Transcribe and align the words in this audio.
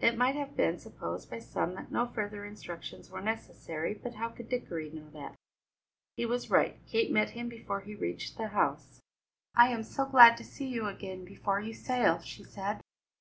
It 0.00 0.16
might 0.18 0.34
have 0.34 0.56
been 0.56 0.80
supposed 0.80 1.30
by 1.30 1.38
some 1.38 1.76
that 1.76 1.92
no 1.92 2.04
further 2.08 2.44
instructions 2.44 3.08
were 3.08 3.20
necessary, 3.20 3.94
but 3.94 4.14
how 4.14 4.28
could 4.30 4.48
Dickory 4.48 4.90
know 4.90 5.08
that? 5.10 5.36
He 6.16 6.26
was 6.26 6.50
right. 6.50 6.84
Kate 6.88 7.12
met 7.12 7.30
him 7.38 7.48
before 7.48 7.82
he 7.82 7.94
reached 7.94 8.36
the 8.36 8.48
house. 8.48 9.00
"I 9.54 9.68
am 9.68 9.84
so 9.84 10.06
glad 10.06 10.36
to 10.38 10.44
see 10.44 10.66
you 10.66 10.88
again 10.88 11.24
before 11.24 11.60
you 11.60 11.72
sail," 11.72 12.18
she 12.18 12.42
said. 12.42 12.80